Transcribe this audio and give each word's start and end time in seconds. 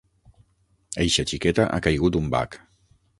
Eixa 1.03 1.25
xiqueta 1.33 1.67
ha 1.75 1.81
caigut 1.89 2.17
un 2.21 2.33
bac. 2.37 2.59